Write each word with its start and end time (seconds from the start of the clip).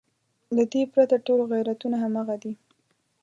له 0.55 0.63
دې 0.71 0.81
پرته 0.93 1.15
ټول 1.25 1.39
غیرتونه 1.51 1.95
همغه 2.03 2.35
دي. 2.43 2.53